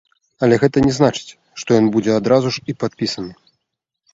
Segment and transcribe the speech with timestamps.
[0.45, 3.33] Але гэта не значыць, што ён будзе адразу ж і падпісаны.